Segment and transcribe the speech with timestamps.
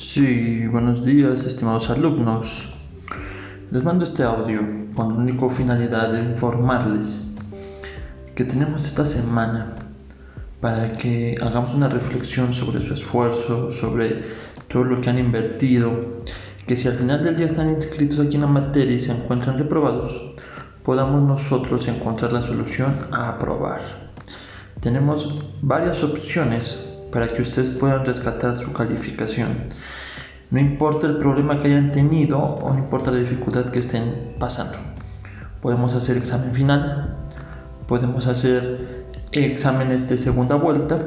[0.00, 2.72] Sí, buenos días, estimados alumnos.
[3.72, 4.60] Les mando este audio
[4.94, 7.26] con la única finalidad de informarles
[8.36, 9.74] que tenemos esta semana
[10.60, 14.22] para que hagamos una reflexión sobre su esfuerzo, sobre
[14.68, 15.90] todo lo que han invertido,
[16.68, 19.58] que si al final del día están inscritos aquí en la materia y se encuentran
[19.58, 20.30] reprobados,
[20.84, 23.80] podamos nosotros encontrar la solución a aprobar.
[24.80, 29.68] Tenemos varias opciones para que ustedes puedan rescatar su calificación.
[30.50, 34.78] No importa el problema que hayan tenido o no importa la dificultad que estén pasando.
[35.60, 37.16] Podemos hacer examen final,
[37.86, 40.98] podemos hacer exámenes de segunda vuelta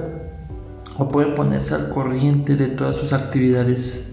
[0.98, 4.08] o pueden ponerse al corriente de todas sus actividades.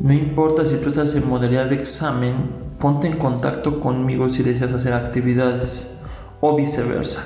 [0.00, 2.34] No importa si tú estás en modalidad de examen,
[2.78, 5.94] ponte en contacto conmigo si deseas hacer actividades
[6.40, 7.22] o viceversa.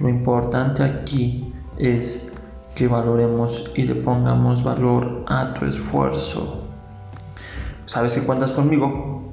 [0.00, 2.32] Lo importante aquí es
[2.74, 6.62] que valoremos y le pongamos valor a tu esfuerzo.
[7.86, 9.32] Sabes que cuentas conmigo.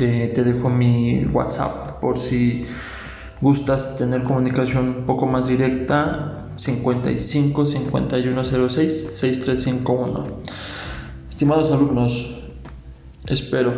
[0.00, 2.66] Eh, te dejo mi WhatsApp por si
[3.40, 6.42] gustas tener comunicación un poco más directa.
[6.56, 10.24] 55 5106 6351.
[11.28, 12.34] Estimados alumnos,
[13.26, 13.74] espero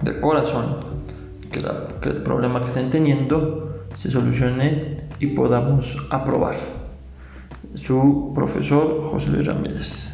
[0.00, 0.76] de corazón
[1.50, 1.60] que,
[2.00, 6.81] que el problema que estén teniendo se solucione y podamos aprobar
[7.84, 10.11] su profesor José Luis Ramírez.